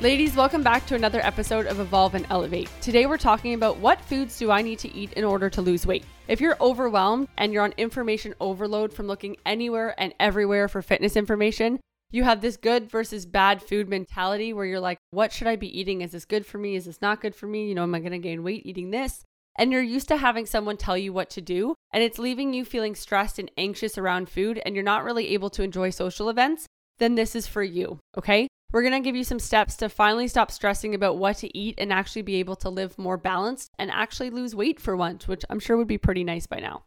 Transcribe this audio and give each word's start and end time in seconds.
Ladies, 0.00 0.36
welcome 0.36 0.62
back 0.62 0.86
to 0.86 0.94
another 0.94 1.20
episode 1.24 1.66
of 1.66 1.80
Evolve 1.80 2.14
and 2.14 2.24
Elevate. 2.30 2.70
Today 2.80 3.06
we're 3.06 3.18
talking 3.18 3.54
about 3.54 3.78
what 3.78 4.00
foods 4.00 4.38
do 4.38 4.48
I 4.48 4.62
need 4.62 4.78
to 4.78 4.94
eat 4.94 5.12
in 5.14 5.24
order 5.24 5.50
to 5.50 5.60
lose 5.60 5.88
weight. 5.88 6.04
If 6.28 6.40
you're 6.40 6.56
overwhelmed 6.60 7.26
and 7.36 7.52
you're 7.52 7.64
on 7.64 7.74
information 7.76 8.32
overload 8.38 8.92
from 8.92 9.08
looking 9.08 9.36
anywhere 9.44 9.96
and 9.98 10.14
everywhere 10.20 10.68
for 10.68 10.82
fitness 10.82 11.16
information, 11.16 11.80
you 12.12 12.22
have 12.22 12.40
this 12.40 12.56
good 12.56 12.88
versus 12.88 13.26
bad 13.26 13.60
food 13.60 13.88
mentality 13.88 14.52
where 14.52 14.66
you're 14.66 14.78
like, 14.78 14.98
what 15.10 15.32
should 15.32 15.48
I 15.48 15.56
be 15.56 15.80
eating? 15.80 16.00
Is 16.02 16.12
this 16.12 16.24
good 16.24 16.46
for 16.46 16.58
me? 16.58 16.76
Is 16.76 16.84
this 16.84 17.02
not 17.02 17.20
good 17.20 17.34
for 17.34 17.48
me? 17.48 17.68
You 17.68 17.74
know, 17.74 17.82
am 17.82 17.96
I 17.96 17.98
going 17.98 18.12
to 18.12 18.18
gain 18.18 18.44
weight 18.44 18.64
eating 18.64 18.90
this? 18.90 19.24
And 19.56 19.72
you're 19.72 19.82
used 19.82 20.06
to 20.08 20.16
having 20.16 20.46
someone 20.46 20.76
tell 20.76 20.96
you 20.96 21.12
what 21.12 21.28
to 21.30 21.40
do, 21.40 21.74
and 21.92 22.04
it's 22.04 22.20
leaving 22.20 22.54
you 22.54 22.64
feeling 22.64 22.94
stressed 22.94 23.40
and 23.40 23.50
anxious 23.58 23.98
around 23.98 24.28
food, 24.28 24.62
and 24.64 24.76
you're 24.76 24.84
not 24.84 25.02
really 25.02 25.30
able 25.30 25.50
to 25.50 25.64
enjoy 25.64 25.90
social 25.90 26.28
events, 26.28 26.66
then 26.98 27.16
this 27.16 27.34
is 27.34 27.48
for 27.48 27.64
you, 27.64 27.98
okay? 28.16 28.46
We're 28.70 28.82
going 28.82 28.92
to 28.92 29.00
give 29.00 29.16
you 29.16 29.24
some 29.24 29.38
steps 29.38 29.76
to 29.76 29.88
finally 29.88 30.28
stop 30.28 30.50
stressing 30.50 30.94
about 30.94 31.16
what 31.16 31.38
to 31.38 31.56
eat 31.56 31.76
and 31.78 31.90
actually 31.90 32.20
be 32.20 32.36
able 32.36 32.56
to 32.56 32.68
live 32.68 32.98
more 32.98 33.16
balanced 33.16 33.70
and 33.78 33.90
actually 33.90 34.28
lose 34.28 34.54
weight 34.54 34.78
for 34.78 34.94
once, 34.94 35.26
which 35.26 35.42
I'm 35.48 35.58
sure 35.58 35.78
would 35.78 35.88
be 35.88 35.96
pretty 35.96 36.22
nice 36.22 36.46
by 36.46 36.58
now. 36.60 36.84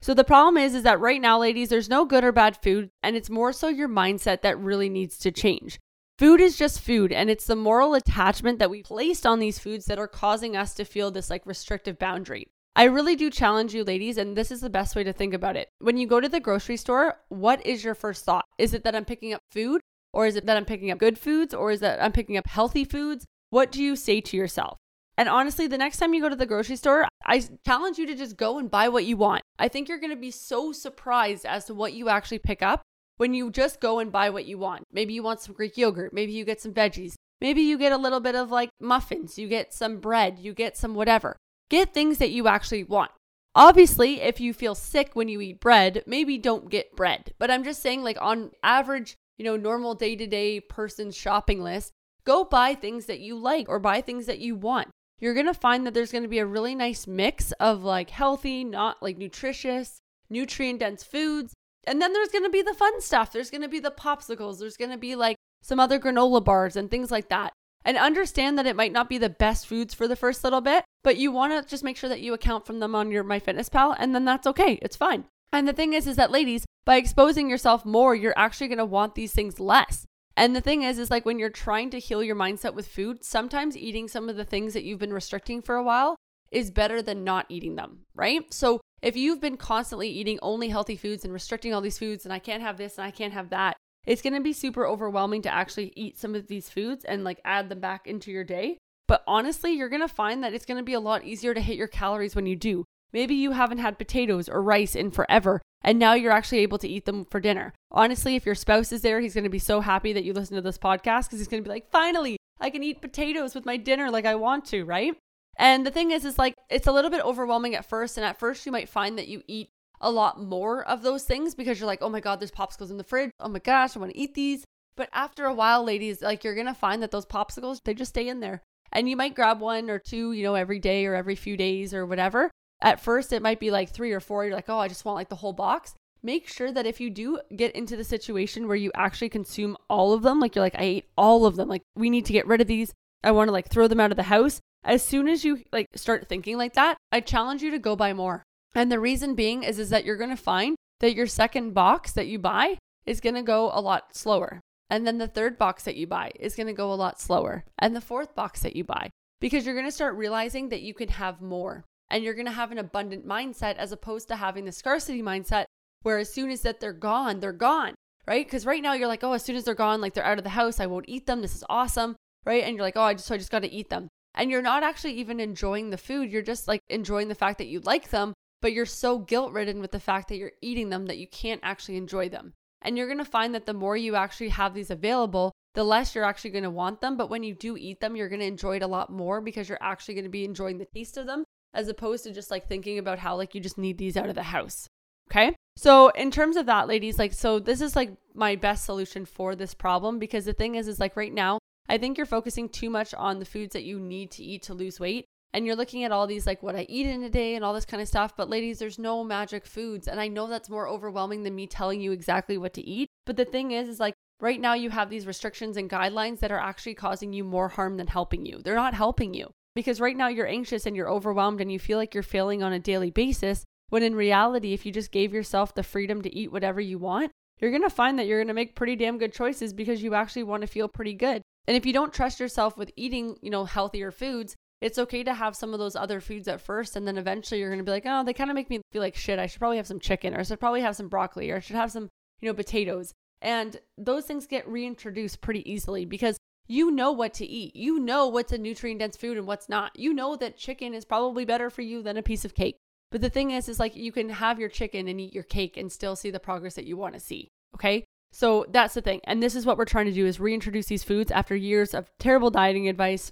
So 0.00 0.14
the 0.14 0.22
problem 0.22 0.56
is 0.56 0.76
is 0.76 0.84
that 0.84 1.00
right 1.00 1.20
now 1.20 1.40
ladies, 1.40 1.70
there's 1.70 1.88
no 1.88 2.04
good 2.04 2.22
or 2.22 2.30
bad 2.30 2.56
food 2.62 2.90
and 3.02 3.16
it's 3.16 3.30
more 3.30 3.52
so 3.52 3.66
your 3.66 3.88
mindset 3.88 4.42
that 4.42 4.60
really 4.60 4.88
needs 4.88 5.18
to 5.18 5.32
change. 5.32 5.80
Food 6.20 6.40
is 6.40 6.56
just 6.56 6.80
food 6.80 7.10
and 7.10 7.28
it's 7.28 7.46
the 7.46 7.56
moral 7.56 7.94
attachment 7.94 8.60
that 8.60 8.70
we 8.70 8.84
placed 8.84 9.26
on 9.26 9.40
these 9.40 9.58
foods 9.58 9.86
that 9.86 9.98
are 9.98 10.06
causing 10.06 10.56
us 10.56 10.72
to 10.74 10.84
feel 10.84 11.10
this 11.10 11.30
like 11.30 11.44
restrictive 11.46 11.98
boundary. 11.98 12.46
I 12.76 12.84
really 12.84 13.16
do 13.16 13.28
challenge 13.30 13.74
you, 13.74 13.82
ladies, 13.82 14.18
and 14.18 14.36
this 14.36 14.52
is 14.52 14.60
the 14.60 14.70
best 14.70 14.94
way 14.94 15.02
to 15.02 15.12
think 15.12 15.34
about 15.34 15.56
it. 15.56 15.68
When 15.80 15.96
you 15.96 16.06
go 16.06 16.20
to 16.20 16.28
the 16.28 16.40
grocery 16.40 16.76
store, 16.76 17.16
what 17.28 17.64
is 17.66 17.82
your 17.82 17.94
first 17.94 18.24
thought? 18.24 18.44
Is 18.58 18.74
it 18.74 18.84
that 18.84 18.94
I'm 18.94 19.04
picking 19.04 19.32
up 19.32 19.42
food 19.50 19.80
or 20.14 20.26
is 20.26 20.36
it 20.36 20.46
that 20.46 20.56
I'm 20.56 20.64
picking 20.64 20.90
up 20.90 20.98
good 20.98 21.18
foods? 21.18 21.52
Or 21.52 21.70
is 21.70 21.80
that 21.80 22.02
I'm 22.02 22.12
picking 22.12 22.36
up 22.36 22.46
healthy 22.46 22.84
foods? 22.84 23.26
What 23.50 23.72
do 23.72 23.82
you 23.82 23.96
say 23.96 24.20
to 24.20 24.36
yourself? 24.36 24.78
And 25.16 25.28
honestly, 25.28 25.66
the 25.66 25.78
next 25.78 25.98
time 25.98 26.14
you 26.14 26.22
go 26.22 26.28
to 26.28 26.36
the 26.36 26.46
grocery 26.46 26.76
store, 26.76 27.06
I 27.24 27.42
challenge 27.66 27.98
you 27.98 28.06
to 28.06 28.14
just 28.14 28.36
go 28.36 28.58
and 28.58 28.70
buy 28.70 28.88
what 28.88 29.04
you 29.04 29.16
want. 29.16 29.42
I 29.58 29.68
think 29.68 29.88
you're 29.88 29.98
going 29.98 30.10
to 30.10 30.16
be 30.16 30.30
so 30.30 30.72
surprised 30.72 31.44
as 31.44 31.64
to 31.66 31.74
what 31.74 31.92
you 31.92 32.08
actually 32.08 32.38
pick 32.38 32.62
up 32.62 32.82
when 33.16 33.34
you 33.34 33.50
just 33.50 33.80
go 33.80 33.98
and 33.98 34.10
buy 34.10 34.30
what 34.30 34.46
you 34.46 34.58
want. 34.58 34.84
Maybe 34.92 35.14
you 35.14 35.22
want 35.22 35.40
some 35.40 35.54
Greek 35.54 35.76
yogurt. 35.76 36.12
Maybe 36.12 36.32
you 36.32 36.44
get 36.44 36.60
some 36.60 36.72
veggies. 36.72 37.14
Maybe 37.40 37.62
you 37.62 37.78
get 37.78 37.92
a 37.92 37.96
little 37.96 38.20
bit 38.20 38.34
of 38.34 38.50
like 38.50 38.70
muffins. 38.80 39.38
You 39.38 39.48
get 39.48 39.74
some 39.74 39.98
bread. 39.98 40.38
You 40.38 40.52
get 40.52 40.76
some 40.76 40.94
whatever. 40.94 41.36
Get 41.70 41.94
things 41.94 42.18
that 42.18 42.30
you 42.30 42.48
actually 42.48 42.84
want. 42.84 43.10
Obviously, 43.54 44.20
if 44.20 44.40
you 44.40 44.52
feel 44.52 44.74
sick 44.74 45.10
when 45.14 45.28
you 45.28 45.40
eat 45.40 45.60
bread, 45.60 46.02
maybe 46.06 46.38
don't 46.38 46.70
get 46.70 46.96
bread. 46.96 47.32
But 47.38 47.52
I'm 47.52 47.62
just 47.62 47.80
saying, 47.80 48.02
like, 48.02 48.18
on 48.20 48.50
average, 48.64 49.14
you 49.38 49.44
know, 49.44 49.56
normal 49.56 49.94
day 49.94 50.16
to 50.16 50.26
day 50.26 50.60
person's 50.60 51.16
shopping 51.16 51.62
list, 51.62 51.92
go 52.24 52.44
buy 52.44 52.74
things 52.74 53.06
that 53.06 53.20
you 53.20 53.36
like 53.36 53.68
or 53.68 53.78
buy 53.78 54.00
things 54.00 54.26
that 54.26 54.38
you 54.38 54.54
want. 54.54 54.88
You're 55.20 55.34
going 55.34 55.46
to 55.46 55.54
find 55.54 55.86
that 55.86 55.94
there's 55.94 56.12
going 56.12 56.24
to 56.24 56.28
be 56.28 56.38
a 56.38 56.46
really 56.46 56.74
nice 56.74 57.06
mix 57.06 57.52
of 57.52 57.84
like 57.84 58.10
healthy, 58.10 58.64
not 58.64 59.02
like 59.02 59.16
nutritious, 59.16 59.98
nutrient 60.28 60.80
dense 60.80 61.04
foods. 61.04 61.54
And 61.86 62.00
then 62.00 62.12
there's 62.12 62.30
going 62.30 62.44
to 62.44 62.50
be 62.50 62.62
the 62.62 62.74
fun 62.74 63.00
stuff. 63.00 63.32
There's 63.32 63.50
going 63.50 63.62
to 63.62 63.68
be 63.68 63.80
the 63.80 63.90
popsicles. 63.90 64.58
There's 64.58 64.76
going 64.76 64.90
to 64.90 64.98
be 64.98 65.14
like 65.14 65.36
some 65.62 65.80
other 65.80 65.98
granola 65.98 66.44
bars 66.44 66.76
and 66.76 66.90
things 66.90 67.10
like 67.10 67.28
that. 67.28 67.52
And 67.84 67.98
understand 67.98 68.58
that 68.58 68.66
it 68.66 68.76
might 68.76 68.92
not 68.92 69.10
be 69.10 69.18
the 69.18 69.28
best 69.28 69.66
foods 69.66 69.92
for 69.92 70.08
the 70.08 70.16
first 70.16 70.42
little 70.42 70.62
bit, 70.62 70.84
but 71.02 71.18
you 71.18 71.30
want 71.30 71.52
to 71.52 71.68
just 71.68 71.84
make 71.84 71.98
sure 71.98 72.08
that 72.08 72.22
you 72.22 72.32
account 72.32 72.66
from 72.66 72.80
them 72.80 72.94
on 72.94 73.10
your 73.10 73.22
MyFitnessPal, 73.22 73.94
and 73.98 74.14
then 74.14 74.24
that's 74.24 74.46
okay. 74.46 74.78
It's 74.80 74.96
fine. 74.96 75.24
And 75.54 75.68
the 75.68 75.72
thing 75.72 75.92
is, 75.92 76.08
is 76.08 76.16
that 76.16 76.32
ladies, 76.32 76.66
by 76.84 76.96
exposing 76.96 77.48
yourself 77.48 77.84
more, 77.84 78.12
you're 78.12 78.34
actually 78.36 78.66
going 78.66 78.78
to 78.78 78.84
want 78.84 79.14
these 79.14 79.32
things 79.32 79.60
less. 79.60 80.04
And 80.36 80.54
the 80.54 80.60
thing 80.60 80.82
is, 80.82 80.98
is 80.98 81.12
like 81.12 81.24
when 81.24 81.38
you're 81.38 81.48
trying 81.48 81.90
to 81.90 82.00
heal 82.00 82.24
your 82.24 82.34
mindset 82.34 82.74
with 82.74 82.88
food, 82.88 83.24
sometimes 83.24 83.76
eating 83.76 84.08
some 84.08 84.28
of 84.28 84.34
the 84.34 84.44
things 84.44 84.74
that 84.74 84.82
you've 84.82 84.98
been 84.98 85.12
restricting 85.12 85.62
for 85.62 85.76
a 85.76 85.84
while 85.84 86.16
is 86.50 86.72
better 86.72 87.00
than 87.00 87.22
not 87.22 87.46
eating 87.48 87.76
them, 87.76 88.00
right? 88.16 88.52
So 88.52 88.80
if 89.00 89.16
you've 89.16 89.40
been 89.40 89.56
constantly 89.56 90.08
eating 90.08 90.40
only 90.42 90.70
healthy 90.70 90.96
foods 90.96 91.24
and 91.24 91.32
restricting 91.32 91.72
all 91.72 91.80
these 91.80 92.00
foods, 92.00 92.24
and 92.24 92.32
I 92.32 92.40
can't 92.40 92.62
have 92.62 92.76
this 92.76 92.98
and 92.98 93.06
I 93.06 93.12
can't 93.12 93.32
have 93.32 93.50
that, 93.50 93.76
it's 94.04 94.22
going 94.22 94.34
to 94.34 94.40
be 94.40 94.52
super 94.52 94.84
overwhelming 94.84 95.42
to 95.42 95.54
actually 95.54 95.92
eat 95.94 96.18
some 96.18 96.34
of 96.34 96.48
these 96.48 96.68
foods 96.68 97.04
and 97.04 97.22
like 97.22 97.40
add 97.44 97.68
them 97.68 97.78
back 97.78 98.08
into 98.08 98.32
your 98.32 98.44
day. 98.44 98.78
But 99.06 99.22
honestly, 99.28 99.70
you're 99.70 99.88
going 99.88 100.00
to 100.00 100.08
find 100.08 100.42
that 100.42 100.52
it's 100.52 100.66
going 100.66 100.78
to 100.78 100.84
be 100.84 100.94
a 100.94 101.00
lot 101.00 101.22
easier 101.22 101.54
to 101.54 101.60
hit 101.60 101.76
your 101.76 101.86
calories 101.86 102.34
when 102.34 102.46
you 102.46 102.56
do. 102.56 102.84
Maybe 103.14 103.36
you 103.36 103.52
haven't 103.52 103.78
had 103.78 103.96
potatoes 103.96 104.48
or 104.48 104.60
rice 104.60 104.96
in 104.96 105.12
forever, 105.12 105.62
and 105.82 106.00
now 106.00 106.14
you're 106.14 106.32
actually 106.32 106.58
able 106.58 106.78
to 106.78 106.88
eat 106.88 107.04
them 107.04 107.24
for 107.24 107.38
dinner. 107.38 107.72
Honestly, 107.92 108.34
if 108.34 108.44
your 108.44 108.56
spouse 108.56 108.90
is 108.90 109.02
there, 109.02 109.20
he's 109.20 109.34
going 109.34 109.44
to 109.44 109.50
be 109.50 109.60
so 109.60 109.80
happy 109.80 110.12
that 110.12 110.24
you 110.24 110.32
listen 110.32 110.56
to 110.56 110.60
this 110.60 110.78
podcast 110.78 111.26
because 111.26 111.38
he's 111.38 111.46
going 111.46 111.62
to 111.62 111.68
be 111.68 111.72
like, 111.72 111.88
finally, 111.92 112.36
I 112.60 112.70
can 112.70 112.82
eat 112.82 113.00
potatoes 113.00 113.54
with 113.54 113.64
my 113.64 113.76
dinner 113.76 114.10
like 114.10 114.26
I 114.26 114.34
want 114.34 114.64
to, 114.66 114.84
right? 114.84 115.14
And 115.56 115.86
the 115.86 115.92
thing 115.92 116.10
is, 116.10 116.24
is 116.24 116.38
like, 116.38 116.54
it's 116.68 116.88
a 116.88 116.92
little 116.92 117.10
bit 117.10 117.24
overwhelming 117.24 117.76
at 117.76 117.88
first. 117.88 118.18
And 118.18 118.26
at 118.26 118.40
first, 118.40 118.66
you 118.66 118.72
might 118.72 118.88
find 118.88 119.16
that 119.16 119.28
you 119.28 119.42
eat 119.46 119.68
a 120.00 120.10
lot 120.10 120.42
more 120.42 120.84
of 120.84 121.02
those 121.02 121.22
things 121.22 121.54
because 121.54 121.78
you're 121.78 121.86
like, 121.86 122.02
oh 122.02 122.08
my 122.08 122.18
God, 122.18 122.40
there's 122.40 122.50
popsicles 122.50 122.90
in 122.90 122.96
the 122.96 123.04
fridge. 123.04 123.30
Oh 123.38 123.48
my 123.48 123.60
gosh, 123.60 123.96
I 123.96 124.00
want 124.00 124.10
to 124.10 124.18
eat 124.18 124.34
these. 124.34 124.64
But 124.96 125.08
after 125.12 125.44
a 125.44 125.54
while, 125.54 125.84
ladies, 125.84 126.20
like 126.20 126.42
you're 126.42 126.56
going 126.56 126.66
to 126.66 126.74
find 126.74 127.00
that 127.04 127.12
those 127.12 127.26
popsicles, 127.26 127.78
they 127.84 127.94
just 127.94 128.10
stay 128.10 128.26
in 128.26 128.40
there. 128.40 128.60
And 128.90 129.08
you 129.08 129.16
might 129.16 129.36
grab 129.36 129.60
one 129.60 129.88
or 129.88 130.00
two, 130.00 130.32
you 130.32 130.42
know, 130.42 130.56
every 130.56 130.80
day 130.80 131.06
or 131.06 131.14
every 131.14 131.36
few 131.36 131.56
days 131.56 131.94
or 131.94 132.06
whatever. 132.06 132.50
At 132.80 133.00
first, 133.00 133.32
it 133.32 133.42
might 133.42 133.60
be 133.60 133.70
like 133.70 133.90
three 133.90 134.12
or 134.12 134.20
four. 134.20 134.44
You're 134.44 134.54
like, 134.54 134.68
oh, 134.68 134.78
I 134.78 134.88
just 134.88 135.04
want 135.04 135.16
like 135.16 135.28
the 135.28 135.36
whole 135.36 135.52
box. 135.52 135.94
Make 136.22 136.48
sure 136.48 136.72
that 136.72 136.86
if 136.86 137.00
you 137.00 137.10
do 137.10 137.40
get 137.54 137.74
into 137.76 137.96
the 137.96 138.04
situation 138.04 138.66
where 138.66 138.76
you 138.76 138.90
actually 138.94 139.28
consume 139.28 139.76
all 139.90 140.12
of 140.12 140.22
them, 140.22 140.40
like 140.40 140.54
you're 140.54 140.64
like, 140.64 140.74
I 140.74 140.82
ate 140.82 141.08
all 141.16 141.44
of 141.46 141.56
them, 141.56 141.68
like 141.68 141.82
we 141.94 142.10
need 142.10 142.24
to 142.26 142.32
get 142.32 142.46
rid 142.46 142.60
of 142.60 142.66
these. 142.66 142.92
I 143.22 143.30
want 143.30 143.48
to 143.48 143.52
like 143.52 143.68
throw 143.68 143.88
them 143.88 144.00
out 144.00 144.10
of 144.10 144.16
the 144.16 144.24
house. 144.24 144.60
As 144.84 145.02
soon 145.02 145.28
as 145.28 145.44
you 145.44 145.62
like 145.72 145.86
start 145.94 146.28
thinking 146.28 146.56
like 146.56 146.74
that, 146.74 146.96
I 147.12 147.20
challenge 147.20 147.62
you 147.62 147.70
to 147.70 147.78
go 147.78 147.96
buy 147.96 148.12
more. 148.12 148.42
And 148.74 148.90
the 148.90 149.00
reason 149.00 149.34
being 149.34 149.62
is 149.62 149.78
is 149.78 149.90
that 149.90 150.04
you're 150.04 150.16
going 150.16 150.30
to 150.30 150.36
find 150.36 150.76
that 151.00 151.14
your 151.14 151.26
second 151.26 151.72
box 151.72 152.12
that 152.12 152.26
you 152.26 152.38
buy 152.38 152.78
is 153.06 153.20
going 153.20 153.34
to 153.34 153.42
go 153.42 153.70
a 153.72 153.80
lot 153.80 154.16
slower. 154.16 154.60
And 154.90 155.06
then 155.06 155.18
the 155.18 155.28
third 155.28 155.58
box 155.58 155.84
that 155.84 155.96
you 155.96 156.06
buy 156.06 156.32
is 156.38 156.54
going 156.54 156.66
to 156.66 156.72
go 156.72 156.92
a 156.92 156.94
lot 156.94 157.20
slower. 157.20 157.64
And 157.78 157.94
the 157.94 158.00
fourth 158.00 158.34
box 158.34 158.60
that 158.60 158.76
you 158.76 158.84
buy 158.84 159.10
because 159.40 159.66
you're 159.66 159.74
going 159.74 159.86
to 159.86 159.92
start 159.92 160.16
realizing 160.16 160.70
that 160.70 160.82
you 160.82 160.94
can 160.94 161.08
have 161.08 161.42
more 161.42 161.84
and 162.14 162.22
you're 162.22 162.34
going 162.34 162.46
to 162.46 162.52
have 162.52 162.70
an 162.70 162.78
abundant 162.78 163.26
mindset 163.26 163.74
as 163.74 163.90
opposed 163.90 164.28
to 164.28 164.36
having 164.36 164.64
the 164.64 164.70
scarcity 164.70 165.20
mindset 165.20 165.64
where 166.02 166.18
as 166.18 166.32
soon 166.32 166.48
as 166.48 166.60
that 166.60 166.78
they're 166.78 166.92
gone, 166.92 167.40
they're 167.40 167.52
gone, 167.52 167.96
right? 168.24 168.46
Because 168.46 168.64
right 168.64 168.80
now 168.80 168.92
you're 168.92 169.08
like, 169.08 169.24
oh, 169.24 169.32
as 169.32 169.44
soon 169.44 169.56
as 169.56 169.64
they're 169.64 169.74
gone, 169.74 170.00
like 170.00 170.14
they're 170.14 170.24
out 170.24 170.38
of 170.38 170.44
the 170.44 170.50
house, 170.50 170.78
I 170.78 170.86
won't 170.86 171.08
eat 171.08 171.26
them. 171.26 171.42
This 171.42 171.56
is 171.56 171.64
awesome, 171.68 172.14
right? 172.46 172.62
And 172.62 172.76
you're 172.76 172.84
like, 172.84 172.96
oh, 172.96 173.02
I 173.02 173.14
just 173.14 173.26
so 173.26 173.34
I 173.34 173.38
just 173.38 173.50
got 173.50 173.62
to 173.62 173.72
eat 173.72 173.90
them. 173.90 174.06
And 174.36 174.48
you're 174.48 174.62
not 174.62 174.84
actually 174.84 175.14
even 175.14 175.40
enjoying 175.40 175.90
the 175.90 175.96
food. 175.96 176.30
You're 176.30 176.40
just 176.40 176.68
like 176.68 176.82
enjoying 176.88 177.26
the 177.26 177.34
fact 177.34 177.58
that 177.58 177.66
you 177.66 177.80
like 177.80 178.10
them, 178.10 178.32
but 178.62 178.72
you're 178.72 178.86
so 178.86 179.18
guilt 179.18 179.50
ridden 179.50 179.80
with 179.80 179.90
the 179.90 179.98
fact 179.98 180.28
that 180.28 180.36
you're 180.36 180.52
eating 180.62 180.90
them 180.90 181.06
that 181.06 181.18
you 181.18 181.26
can't 181.26 181.62
actually 181.64 181.96
enjoy 181.96 182.28
them. 182.28 182.52
And 182.80 182.96
you're 182.96 183.08
going 183.08 183.18
to 183.18 183.24
find 183.24 183.56
that 183.56 183.66
the 183.66 183.74
more 183.74 183.96
you 183.96 184.14
actually 184.14 184.50
have 184.50 184.72
these 184.72 184.90
available, 184.90 185.50
the 185.74 185.82
less 185.82 186.14
you're 186.14 186.22
actually 186.22 186.50
going 186.50 186.62
to 186.62 186.70
want 186.70 187.00
them. 187.00 187.16
But 187.16 187.28
when 187.28 187.42
you 187.42 187.56
do 187.56 187.76
eat 187.76 187.98
them, 187.98 188.14
you're 188.14 188.28
going 188.28 188.40
to 188.40 188.46
enjoy 188.46 188.76
it 188.76 188.82
a 188.82 188.86
lot 188.86 189.10
more 189.10 189.40
because 189.40 189.68
you're 189.68 189.78
actually 189.82 190.14
going 190.14 190.26
to 190.26 190.30
be 190.30 190.44
enjoying 190.44 190.78
the 190.78 190.86
taste 190.94 191.16
of 191.16 191.26
them 191.26 191.42
as 191.74 191.88
opposed 191.88 192.24
to 192.24 192.32
just 192.32 192.50
like 192.50 192.66
thinking 192.66 192.98
about 192.98 193.18
how 193.18 193.36
like 193.36 193.54
you 193.54 193.60
just 193.60 193.78
need 193.78 193.98
these 193.98 194.16
out 194.16 194.28
of 194.28 194.34
the 194.34 194.44
house. 194.44 194.88
Okay. 195.30 195.54
So, 195.76 196.10
in 196.10 196.30
terms 196.30 196.56
of 196.56 196.66
that, 196.66 196.86
ladies, 196.86 197.18
like, 197.18 197.32
so 197.32 197.58
this 197.58 197.80
is 197.80 197.96
like 197.96 198.12
my 198.34 198.54
best 198.54 198.84
solution 198.84 199.24
for 199.24 199.56
this 199.56 199.74
problem 199.74 200.18
because 200.18 200.44
the 200.44 200.52
thing 200.52 200.76
is, 200.76 200.86
is 200.86 201.00
like 201.00 201.16
right 201.16 201.32
now, 201.32 201.58
I 201.88 201.98
think 201.98 202.16
you're 202.16 202.26
focusing 202.26 202.68
too 202.68 202.90
much 202.90 203.12
on 203.14 203.38
the 203.38 203.44
foods 203.44 203.72
that 203.72 203.82
you 203.82 203.98
need 203.98 204.30
to 204.32 204.44
eat 204.44 204.62
to 204.64 204.74
lose 204.74 205.00
weight. 205.00 205.24
And 205.52 205.66
you're 205.66 205.76
looking 205.76 206.02
at 206.02 206.10
all 206.10 206.26
these, 206.26 206.46
like 206.46 206.62
what 206.62 206.76
I 206.76 206.86
eat 206.88 207.06
in 207.06 207.22
a 207.22 207.30
day 207.30 207.54
and 207.54 207.64
all 207.64 207.74
this 207.74 207.84
kind 207.84 208.00
of 208.00 208.08
stuff. 208.08 208.36
But, 208.36 208.50
ladies, 208.50 208.78
there's 208.78 208.98
no 208.98 209.24
magic 209.24 209.66
foods. 209.66 210.08
And 210.08 210.20
I 210.20 210.28
know 210.28 210.46
that's 210.46 210.70
more 210.70 210.88
overwhelming 210.88 211.42
than 211.42 211.54
me 211.54 211.66
telling 211.66 212.00
you 212.00 212.12
exactly 212.12 212.58
what 212.58 212.74
to 212.74 212.86
eat. 212.86 213.08
But 213.26 213.36
the 213.36 213.44
thing 213.44 213.72
is, 213.72 213.88
is 213.88 214.00
like 214.00 214.14
right 214.40 214.60
now 214.60 214.74
you 214.74 214.90
have 214.90 215.10
these 215.10 215.26
restrictions 215.26 215.76
and 215.76 215.90
guidelines 215.90 216.40
that 216.40 216.52
are 216.52 216.58
actually 216.58 216.94
causing 216.94 217.32
you 217.32 217.44
more 217.44 217.68
harm 217.68 217.96
than 217.96 218.06
helping 218.06 218.46
you. 218.46 218.60
They're 218.62 218.74
not 218.74 218.94
helping 218.94 219.34
you 219.34 219.50
because 219.74 220.00
right 220.00 220.16
now 220.16 220.28
you're 220.28 220.46
anxious 220.46 220.86
and 220.86 220.94
you're 220.96 221.10
overwhelmed 221.10 221.60
and 221.60 221.70
you 221.70 221.78
feel 221.78 221.98
like 221.98 222.14
you're 222.14 222.22
failing 222.22 222.62
on 222.62 222.72
a 222.72 222.78
daily 222.78 223.10
basis 223.10 223.64
When 223.90 224.02
in 224.02 224.14
reality, 224.14 224.72
if 224.72 224.84
you 224.86 224.92
just 224.92 225.12
gave 225.12 225.32
yourself 225.32 225.74
the 225.74 225.82
freedom 225.82 226.22
to 226.22 226.34
eat 226.34 226.50
whatever 226.50 226.80
you 226.80 226.98
want, 226.98 227.30
you're 227.60 227.70
going 227.70 227.82
to 227.82 227.90
find 227.90 228.18
that 228.18 228.26
you're 228.26 228.38
going 228.38 228.48
to 228.48 228.54
make 228.54 228.74
pretty 228.74 228.96
damn 228.96 229.18
good 229.18 229.32
choices 229.32 229.72
because 229.72 230.02
you 230.02 230.14
actually 230.14 230.42
want 230.42 230.62
to 230.62 230.66
feel 230.66 230.88
pretty 230.88 231.14
good. 231.14 231.42
And 231.66 231.76
if 231.76 231.86
you 231.86 231.92
don't 231.92 232.12
trust 232.12 232.40
yourself 232.40 232.76
with 232.76 232.90
eating, 232.96 233.36
you 233.40 233.50
know, 233.50 233.64
healthier 233.64 234.10
foods, 234.10 234.56
it's 234.80 234.98
okay 234.98 235.22
to 235.22 235.32
have 235.32 235.56
some 235.56 235.72
of 235.72 235.78
those 235.78 235.96
other 235.96 236.20
foods 236.20 236.48
at 236.48 236.60
first 236.60 236.96
and 236.96 237.06
then 237.06 237.16
eventually 237.16 237.60
you're 237.60 237.70
going 237.70 237.78
to 237.78 237.84
be 237.84 237.90
like, 237.90 238.04
"Oh, 238.04 238.24
they 238.24 238.34
kind 238.34 238.50
of 238.50 238.54
make 238.54 238.68
me 238.68 238.80
feel 238.92 239.00
like 239.00 239.16
shit. 239.16 239.38
I 239.38 239.46
should 239.46 239.60
probably 239.60 239.78
have 239.78 239.86
some 239.86 240.00
chicken 240.00 240.34
or 240.34 240.40
I 240.40 240.42
should 240.42 240.60
probably 240.60 240.82
have 240.82 240.96
some 240.96 241.08
broccoli 241.08 241.50
or 241.50 241.56
I 241.56 241.60
should 241.60 241.76
have 241.76 241.92
some, 241.92 242.08
you 242.40 242.48
know, 242.48 242.54
potatoes." 242.54 243.12
And 243.40 243.78
those 243.96 244.24
things 244.24 244.46
get 244.46 244.66
reintroduced 244.68 245.40
pretty 245.40 245.70
easily 245.70 246.04
because 246.04 246.36
you 246.66 246.90
know 246.90 247.12
what 247.12 247.34
to 247.34 247.46
eat. 247.46 247.76
You 247.76 247.98
know 247.98 248.26
what's 248.26 248.52
a 248.52 248.58
nutrient 248.58 249.00
dense 249.00 249.16
food 249.16 249.36
and 249.36 249.46
what's 249.46 249.68
not. 249.68 249.98
You 249.98 250.14
know 250.14 250.36
that 250.36 250.56
chicken 250.56 250.94
is 250.94 251.04
probably 251.04 251.44
better 251.44 251.70
for 251.70 251.82
you 251.82 252.02
than 252.02 252.16
a 252.16 252.22
piece 252.22 252.44
of 252.44 252.54
cake. 252.54 252.76
But 253.10 253.20
the 253.20 253.30
thing 253.30 253.50
is, 253.50 253.68
is 253.68 253.78
like 253.78 253.94
you 253.94 254.12
can 254.12 254.28
have 254.28 254.58
your 254.58 254.68
chicken 254.68 255.06
and 255.06 255.20
eat 255.20 255.34
your 255.34 255.44
cake 255.44 255.76
and 255.76 255.92
still 255.92 256.16
see 256.16 256.30
the 256.30 256.40
progress 256.40 256.74
that 256.74 256.86
you 256.86 256.96
want 256.96 257.14
to 257.14 257.20
see. 257.20 257.48
Okay. 257.74 258.04
So 258.32 258.66
that's 258.68 258.94
the 258.94 259.00
thing. 259.00 259.20
And 259.24 259.42
this 259.42 259.54
is 259.54 259.64
what 259.64 259.78
we're 259.78 259.84
trying 259.84 260.06
to 260.06 260.12
do 260.12 260.26
is 260.26 260.40
reintroduce 260.40 260.86
these 260.86 261.04
foods 261.04 261.30
after 261.30 261.54
years 261.54 261.94
of 261.94 262.10
terrible 262.18 262.50
dieting 262.50 262.88
advice 262.88 263.30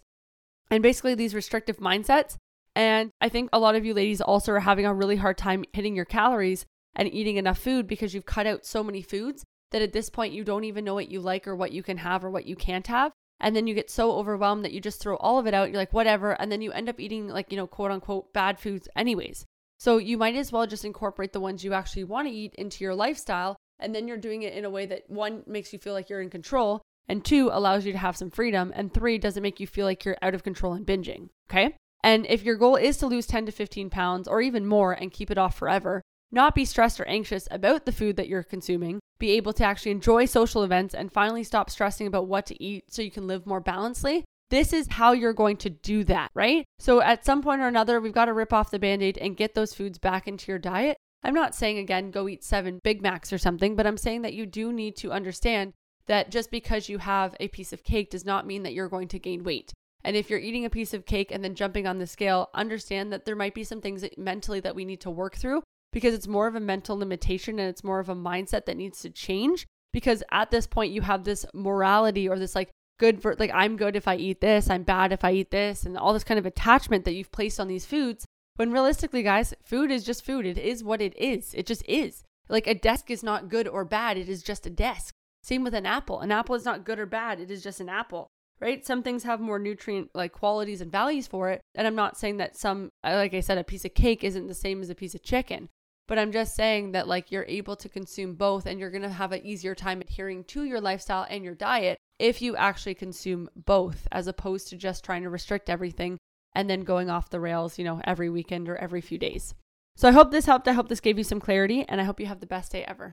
and 0.70 0.82
basically 0.82 1.14
these 1.14 1.34
restrictive 1.34 1.79
mindsets. 1.79 2.37
And 2.76 3.11
I 3.20 3.29
think 3.29 3.50
a 3.52 3.58
lot 3.58 3.75
of 3.75 3.84
you 3.84 3.94
ladies 3.94 4.20
also 4.20 4.52
are 4.52 4.61
having 4.61 4.87
a 4.87 4.94
really 4.94 5.17
hard 5.17 5.37
time 5.37 5.64
hitting 5.73 5.96
your 5.96 6.05
calories 6.05 6.64
and 6.94 7.12
eating 7.12 7.37
enough 7.37 7.58
food 7.58 7.87
because 7.87 8.14
you've 8.14 8.26
cut 8.26 8.46
out 8.46 8.64
so 8.64 8.84
many 8.84 9.02
foods 9.02 9.44
that 9.73 9.82
at 9.82 9.93
this 9.93 10.08
point 10.08 10.34
you 10.34 10.44
don't 10.44 10.64
even 10.64 10.84
know 10.84 10.94
what 10.94 11.11
you 11.11 11.20
like 11.20 11.49
or 11.49 11.56
what 11.56 11.73
you 11.73 11.82
can 11.82 11.96
have 11.96 12.25
or 12.25 12.31
what 12.31 12.46
you 12.46 12.55
can't 12.55 12.87
have. 12.87 13.11
And 13.42 13.54
then 13.54 13.66
you 13.66 13.74
get 13.74 13.90
so 13.90 14.12
overwhelmed 14.12 14.64
that 14.64 14.72
you 14.72 14.80
just 14.80 15.00
throw 15.00 15.16
all 15.16 15.38
of 15.38 15.46
it 15.46 15.52
out. 15.52 15.68
You're 15.68 15.76
like, 15.76 15.92
whatever. 15.92 16.40
And 16.40 16.50
then 16.50 16.62
you 16.62 16.72
end 16.72 16.88
up 16.88 16.98
eating, 16.98 17.28
like, 17.28 17.50
you 17.50 17.58
know, 17.58 17.66
quote 17.66 17.90
unquote, 17.90 18.32
bad 18.32 18.58
foods, 18.58 18.88
anyways. 18.96 19.44
So 19.78 19.98
you 19.98 20.16
might 20.16 20.36
as 20.36 20.52
well 20.52 20.66
just 20.66 20.84
incorporate 20.84 21.32
the 21.32 21.40
ones 21.40 21.64
you 21.64 21.74
actually 21.74 22.04
want 22.04 22.28
to 22.28 22.34
eat 22.34 22.54
into 22.54 22.84
your 22.84 22.94
lifestyle. 22.94 23.56
And 23.80 23.94
then 23.94 24.06
you're 24.06 24.16
doing 24.16 24.42
it 24.42 24.54
in 24.54 24.64
a 24.64 24.70
way 24.70 24.86
that 24.86 25.10
one 25.10 25.42
makes 25.46 25.72
you 25.72 25.78
feel 25.78 25.92
like 25.92 26.08
you're 26.08 26.22
in 26.22 26.30
control, 26.30 26.82
and 27.08 27.24
two 27.24 27.50
allows 27.52 27.84
you 27.84 27.90
to 27.90 27.98
have 27.98 28.16
some 28.16 28.30
freedom, 28.30 28.72
and 28.76 28.94
three 28.94 29.18
doesn't 29.18 29.42
make 29.42 29.58
you 29.58 29.66
feel 29.66 29.86
like 29.86 30.04
you're 30.04 30.16
out 30.22 30.34
of 30.34 30.44
control 30.44 30.72
and 30.72 30.86
binging. 30.86 31.30
Okay. 31.50 31.74
And 32.04 32.26
if 32.26 32.44
your 32.44 32.56
goal 32.56 32.76
is 32.76 32.96
to 32.98 33.06
lose 33.06 33.26
10 33.26 33.46
to 33.46 33.52
15 33.52 33.90
pounds 33.90 34.28
or 34.28 34.40
even 34.40 34.66
more 34.66 34.92
and 34.92 35.12
keep 35.12 35.30
it 35.30 35.38
off 35.38 35.56
forever, 35.56 36.00
not 36.32 36.55
be 36.55 36.64
stressed 36.64 36.99
or 36.99 37.06
anxious 37.06 37.46
about 37.50 37.84
the 37.84 37.93
food 37.93 38.17
that 38.17 38.26
you're 38.26 38.43
consuming, 38.43 39.00
be 39.19 39.32
able 39.32 39.52
to 39.52 39.64
actually 39.64 39.93
enjoy 39.93 40.25
social 40.25 40.64
events 40.64 40.94
and 40.94 41.12
finally 41.12 41.44
stop 41.44 41.70
stressing 41.70 42.06
about 42.06 42.26
what 42.26 42.46
to 42.46 42.61
eat 42.61 42.93
so 42.93 43.02
you 43.02 43.11
can 43.11 43.26
live 43.26 43.46
more 43.46 43.61
balancedly. 43.61 44.25
This 44.50 44.73
is 44.73 44.88
how 44.88 45.12
you're 45.12 45.32
going 45.32 45.58
to 45.58 45.70
do 45.70 46.05
that, 46.05 46.31
right? 46.34 46.64
So, 46.79 47.00
at 47.00 47.25
some 47.25 47.40
point 47.43 47.62
or 47.62 47.69
another, 47.69 48.00
we've 48.00 48.12
got 48.12 48.26
to 48.26 48.32
rip 48.32 48.52
off 48.52 48.70
the 48.70 48.79
band 48.79 49.02
aid 49.02 49.17
and 49.19 49.37
get 49.37 49.55
those 49.55 49.75
foods 49.75 49.99
back 49.99 50.26
into 50.26 50.50
your 50.50 50.58
diet. 50.58 50.96
I'm 51.23 51.34
not 51.34 51.55
saying, 51.55 51.79
again, 51.79 52.11
go 52.11 52.29
eat 52.29 52.43
seven 52.43 52.81
Big 52.82 53.00
Macs 53.00 53.32
or 53.32 53.38
something, 53.38 53.76
but 53.76 53.87
I'm 53.87 53.96
saying 53.96 54.23
that 54.23 54.34
you 54.34 54.44
do 54.44 54.73
need 54.73 54.96
to 54.96 55.12
understand 55.12 55.73
that 56.06 56.31
just 56.31 56.50
because 56.50 56.88
you 56.88 56.99
have 56.99 57.37
a 57.38 57.49
piece 57.49 57.73
of 57.73 57.84
cake 57.84 58.11
does 58.11 58.25
not 58.25 58.46
mean 58.46 58.64
that 58.64 58.75
you're 58.75 58.88
going 58.88 59.08
to 59.08 59.19
gain 59.19 59.44
weight. 59.44 59.73
And 60.05 60.17
if 60.17 60.29
you're 60.29 60.40
eating 60.40 60.64
a 60.64 60.70
piece 60.70 60.93
of 60.93 61.06
cake 61.06 61.31
and 61.31 61.44
then 61.44 61.55
jumping 61.55 61.87
on 61.87 61.99
the 61.99 62.06
scale, 62.06 62.50
understand 62.55 63.12
that 63.12 63.25
there 63.25 63.37
might 63.37 63.55
be 63.55 63.62
some 63.62 63.81
things 63.81 64.02
that 64.02 64.19
mentally 64.19 64.58
that 64.61 64.75
we 64.75 64.84
need 64.84 65.00
to 65.02 65.11
work 65.11 65.37
through 65.37 65.62
because 65.92 66.14
it's 66.14 66.28
more 66.28 66.46
of 66.46 66.54
a 66.54 66.60
mental 66.60 66.98
limitation 66.98 67.58
and 67.58 67.68
it's 67.68 67.84
more 67.84 68.00
of 68.00 68.08
a 68.08 68.14
mindset 68.14 68.66
that 68.66 68.76
needs 68.76 69.00
to 69.00 69.10
change 69.10 69.66
because 69.92 70.22
at 70.30 70.50
this 70.50 70.66
point 70.66 70.92
you 70.92 71.02
have 71.02 71.24
this 71.24 71.44
morality 71.52 72.28
or 72.28 72.38
this 72.38 72.54
like 72.54 72.70
good 72.98 73.20
for 73.20 73.36
like 73.38 73.50
I'm 73.52 73.76
good 73.76 73.96
if 73.96 74.08
I 74.08 74.16
eat 74.16 74.40
this, 74.40 74.70
I'm 74.70 74.84
bad 74.84 75.12
if 75.12 75.24
I 75.24 75.32
eat 75.32 75.50
this 75.50 75.84
and 75.84 75.98
all 75.98 76.12
this 76.12 76.24
kind 76.24 76.38
of 76.38 76.46
attachment 76.46 77.04
that 77.04 77.14
you've 77.14 77.32
placed 77.32 77.60
on 77.60 77.68
these 77.68 77.86
foods 77.86 78.26
when 78.56 78.70
realistically 78.70 79.22
guys, 79.22 79.54
food 79.62 79.90
is 79.90 80.04
just 80.04 80.24
food. 80.24 80.46
It 80.46 80.58
is 80.58 80.84
what 80.84 81.00
it 81.00 81.16
is. 81.18 81.54
It 81.54 81.66
just 81.66 81.82
is. 81.88 82.22
Like 82.48 82.66
a 82.66 82.74
desk 82.74 83.10
is 83.10 83.22
not 83.22 83.48
good 83.48 83.66
or 83.66 83.84
bad, 83.84 84.16
it 84.16 84.28
is 84.28 84.42
just 84.42 84.66
a 84.66 84.70
desk. 84.70 85.14
Same 85.42 85.64
with 85.64 85.74
an 85.74 85.86
apple. 85.86 86.20
An 86.20 86.30
apple 86.30 86.54
is 86.54 86.64
not 86.64 86.84
good 86.84 86.98
or 86.98 87.06
bad, 87.06 87.40
it 87.40 87.50
is 87.50 87.62
just 87.62 87.80
an 87.80 87.88
apple. 87.88 88.28
Right? 88.60 88.86
Some 88.86 89.02
things 89.02 89.24
have 89.24 89.40
more 89.40 89.58
nutrient 89.58 90.10
like 90.14 90.30
qualities 90.30 90.80
and 90.80 90.92
values 90.92 91.26
for 91.26 91.50
it. 91.50 91.60
And 91.74 91.86
I'm 91.86 91.96
not 91.96 92.16
saying 92.16 92.36
that 92.36 92.56
some 92.56 92.90
like 93.02 93.34
I 93.34 93.40
said 93.40 93.58
a 93.58 93.64
piece 93.64 93.84
of 93.84 93.94
cake 93.94 94.22
isn't 94.22 94.46
the 94.46 94.54
same 94.54 94.80
as 94.80 94.90
a 94.90 94.94
piece 94.94 95.14
of 95.14 95.22
chicken. 95.22 95.68
But 96.08 96.19
I'm 96.19 96.32
just 96.32 96.54
saying 96.54 96.93
that 96.93 97.08
like 97.08 97.31
you're 97.31 97.46
able 97.49 97.76
to 97.76 97.88
consume 97.88 98.34
both 98.34 98.66
and 98.66 98.78
you're 98.78 98.90
going 98.90 99.02
to 99.02 99.08
have 99.08 99.32
an 99.32 99.44
easier 99.46 99.75
time 99.75 100.00
adhering 100.00 100.44
to 100.44 100.64
your 100.64 100.81
lifestyle 100.81 101.26
and 101.28 101.44
your 101.44 101.54
diet 101.54 101.99
if 102.19 102.43
you 102.43 102.56
actually 102.56 102.94
consume 102.94 103.49
both 103.54 104.06
as 104.12 104.26
opposed 104.26 104.69
to 104.69 104.76
just 104.76 105.04
trying 105.04 105.22
to 105.22 105.31
restrict 105.31 105.70
everything 105.70 106.19
and 106.54 106.69
then 106.69 106.82
going 106.82 107.08
off 107.08 107.31
the 107.31 107.40
rails, 107.40 107.78
you 107.78 107.84
know, 107.84 108.00
every 108.04 108.28
weekend 108.28 108.69
or 108.69 108.76
every 108.76 109.00
few 109.00 109.19
days. 109.19 109.54
So 109.96 110.08
I 110.08 110.12
hope 110.12 110.31
this 110.31 110.46
helped. 110.46 110.69
I 110.69 110.72
hope 110.72 110.88
this 110.88 111.00
gave 111.00 111.19
you 111.19 111.25
some 111.25 111.40
clarity 111.40 111.84
and 111.88 112.00
I 112.00 112.05
hope 112.05 112.20
you 112.20 112.26
have 112.26 112.40
the 112.40 112.46
best 112.46 112.72
day 112.72 112.84
ever. 112.84 113.12